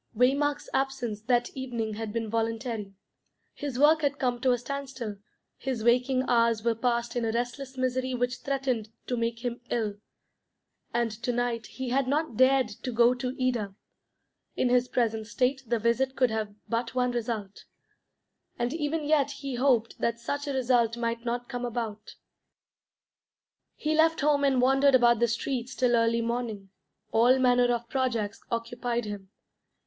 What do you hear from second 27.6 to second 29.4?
of projects occupied him.